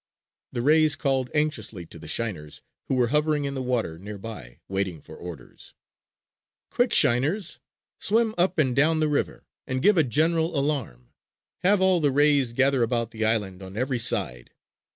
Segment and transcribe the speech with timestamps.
[0.51, 4.99] The rays called anxiously to the shiners, who were hovering in the water nearby waiting
[4.99, 5.75] for orders:
[6.71, 7.59] "Quick, shiners!
[7.99, 11.13] Swim up and down the river, and give a general alarm!
[11.59, 14.49] Have all the rays gather about the island on every side!